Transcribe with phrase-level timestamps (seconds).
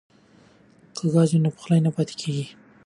[0.95, 2.45] که ګاز وي نو پخلی نه پاتې کیږي.